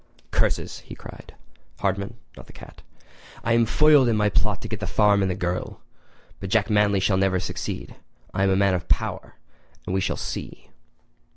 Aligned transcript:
"Curses!" 0.31 0.79
he 0.79 0.95
cried—Hardman, 0.95 2.15
not 2.35 2.47
the 2.47 2.53
cat—"I 2.53 3.53
am 3.53 3.67
foiled 3.67 4.07
in 4.09 4.17
my 4.17 4.29
plot 4.29 4.59
to 4.63 4.67
get 4.67 4.79
the 4.79 4.87
farm 4.87 5.21
and 5.21 5.29
the 5.29 5.35
girl! 5.35 5.83
But 6.39 6.49
Jack 6.49 6.71
Manly 6.71 6.99
shall 6.99 7.17
never 7.17 7.39
succeed! 7.39 7.95
I 8.33 8.41
am 8.41 8.49
a 8.49 8.55
man 8.55 8.73
of 8.73 8.87
power—and 8.89 9.93
we 9.93 10.01
shall 10.01 10.17
see!" 10.17 10.71